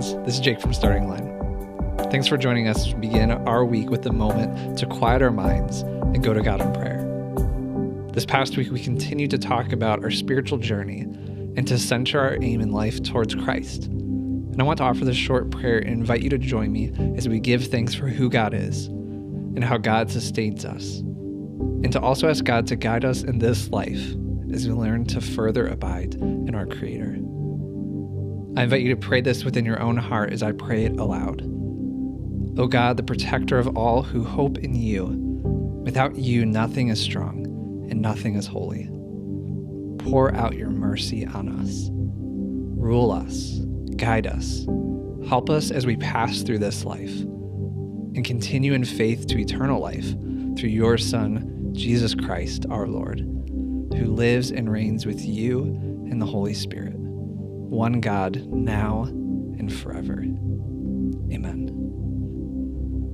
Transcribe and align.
friends. 0.00 0.26
This 0.26 0.34
is 0.34 0.40
Jake 0.40 0.60
from 0.60 0.72
Starting 0.72 1.08
Line. 1.08 1.28
Thanks 2.10 2.26
for 2.26 2.36
joining 2.36 2.68
us 2.68 2.86
to 2.88 2.96
begin 2.96 3.30
our 3.30 3.64
week 3.64 3.90
with 3.90 4.06
a 4.06 4.12
moment 4.12 4.78
to 4.78 4.86
quiet 4.86 5.22
our 5.22 5.30
minds 5.30 5.82
and 5.82 6.22
go 6.22 6.32
to 6.32 6.42
God 6.42 6.60
in 6.60 6.72
prayer. 6.72 7.06
This 8.12 8.24
past 8.24 8.56
week, 8.56 8.70
we 8.70 8.80
continued 8.80 9.30
to 9.30 9.38
talk 9.38 9.72
about 9.72 10.02
our 10.02 10.10
spiritual 10.10 10.58
journey 10.58 11.00
and 11.56 11.66
to 11.68 11.78
center 11.78 12.18
our 12.18 12.38
aim 12.40 12.60
in 12.60 12.72
life 12.72 13.02
towards 13.02 13.34
Christ. 13.34 13.84
And 13.84 14.60
I 14.60 14.64
want 14.64 14.78
to 14.78 14.84
offer 14.84 15.04
this 15.04 15.16
short 15.16 15.50
prayer 15.50 15.78
and 15.78 15.90
invite 15.90 16.22
you 16.22 16.30
to 16.30 16.38
join 16.38 16.72
me 16.72 16.92
as 17.16 17.28
we 17.28 17.38
give 17.38 17.66
thanks 17.66 17.94
for 17.94 18.08
who 18.08 18.28
God 18.30 18.54
is 18.54 18.86
and 18.86 19.62
how 19.62 19.76
God 19.76 20.10
sustains 20.10 20.64
us, 20.64 20.98
and 20.98 21.92
to 21.92 22.00
also 22.00 22.28
ask 22.28 22.44
God 22.44 22.66
to 22.68 22.76
guide 22.76 23.04
us 23.04 23.22
in 23.22 23.38
this 23.38 23.68
life 23.70 24.14
as 24.52 24.66
we 24.66 24.72
learn 24.72 25.04
to 25.06 25.20
further 25.20 25.66
abide 25.66 26.14
in 26.14 26.54
our 26.54 26.66
Creator. 26.66 27.18
I 28.56 28.64
invite 28.64 28.82
you 28.82 28.88
to 28.94 29.00
pray 29.00 29.20
this 29.20 29.44
within 29.44 29.64
your 29.64 29.80
own 29.80 29.96
heart 29.96 30.32
as 30.32 30.42
I 30.42 30.52
pray 30.52 30.84
it 30.84 30.98
aloud. 30.98 31.42
O 32.58 32.66
God, 32.66 32.96
the 32.96 33.02
protector 33.02 33.58
of 33.58 33.76
all 33.76 34.02
who 34.02 34.24
hope 34.24 34.58
in 34.58 34.74
you, 34.74 35.06
without 35.84 36.16
you 36.16 36.44
nothing 36.44 36.88
is 36.88 37.00
strong 37.00 37.46
and 37.90 38.02
nothing 38.02 38.34
is 38.34 38.48
holy. 38.48 38.88
Pour 39.98 40.34
out 40.34 40.56
your 40.56 40.70
mercy 40.70 41.26
on 41.26 41.48
us. 41.60 41.88
Rule 41.92 43.12
us, 43.12 43.60
guide 43.96 44.26
us, 44.26 44.66
help 45.28 45.48
us 45.48 45.70
as 45.70 45.86
we 45.86 45.96
pass 45.96 46.42
through 46.42 46.58
this 46.58 46.84
life, 46.84 47.20
and 47.20 48.24
continue 48.24 48.72
in 48.72 48.84
faith 48.84 49.28
to 49.28 49.38
eternal 49.38 49.80
life 49.80 50.10
through 50.58 50.70
your 50.70 50.98
Son, 50.98 51.70
Jesus 51.72 52.16
Christ, 52.16 52.66
our 52.68 52.88
Lord, 52.88 53.20
who 53.20 54.06
lives 54.06 54.50
and 54.50 54.70
reigns 54.72 55.06
with 55.06 55.24
you 55.24 55.62
in 56.10 56.18
the 56.18 56.26
Holy 56.26 56.54
Spirit, 56.54 56.96
one 57.70 58.00
God, 58.00 58.44
now 58.46 59.04
and 59.04 59.72
forever. 59.72 60.24
Amen. 61.32 61.68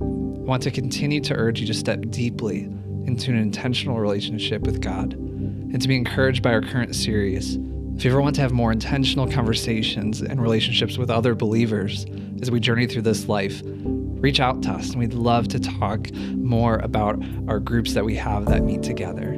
I 0.01 0.49
want 0.49 0.63
to 0.63 0.71
continue 0.71 1.21
to 1.21 1.35
urge 1.35 1.61
you 1.61 1.67
to 1.67 1.75
step 1.75 2.01
deeply 2.09 2.63
into 3.05 3.29
an 3.29 3.37
intentional 3.37 3.99
relationship 3.99 4.63
with 4.63 4.81
God 4.81 5.13
and 5.13 5.79
to 5.79 5.87
be 5.87 5.95
encouraged 5.95 6.41
by 6.41 6.53
our 6.53 6.61
current 6.61 6.95
series. 6.95 7.57
If 7.95 8.03
you 8.03 8.11
ever 8.11 8.19
want 8.19 8.35
to 8.37 8.41
have 8.41 8.51
more 8.51 8.71
intentional 8.71 9.29
conversations 9.29 10.21
and 10.21 10.41
relationships 10.41 10.97
with 10.97 11.11
other 11.11 11.35
believers 11.35 12.07
as 12.41 12.49
we 12.49 12.59
journey 12.59 12.87
through 12.87 13.03
this 13.03 13.27
life, 13.27 13.61
reach 13.63 14.39
out 14.39 14.63
to 14.63 14.71
us 14.71 14.89
and 14.89 14.99
we'd 14.99 15.13
love 15.13 15.47
to 15.49 15.59
talk 15.59 16.11
more 16.13 16.77
about 16.79 17.23
our 17.47 17.59
groups 17.59 17.93
that 17.93 18.03
we 18.03 18.15
have 18.15 18.47
that 18.47 18.63
meet 18.63 18.81
together 18.81 19.33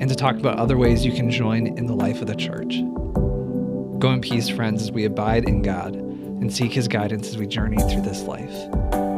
and 0.00 0.08
to 0.08 0.14
talk 0.14 0.36
about 0.36 0.58
other 0.58 0.78
ways 0.78 1.04
you 1.04 1.12
can 1.12 1.30
join 1.30 1.66
in 1.66 1.86
the 1.86 1.94
life 1.94 2.22
of 2.22 2.26
the 2.26 2.34
church. 2.34 2.82
Go 4.04 4.12
in 4.12 4.20
peace, 4.20 4.50
friends, 4.50 4.82
as 4.82 4.92
we 4.92 5.06
abide 5.06 5.48
in 5.48 5.62
God 5.62 5.94
and 5.94 6.52
seek 6.52 6.72
his 6.72 6.88
guidance 6.88 7.26
as 7.28 7.38
we 7.38 7.46
journey 7.46 7.78
through 7.78 8.02
this 8.02 8.24
life. 8.24 9.13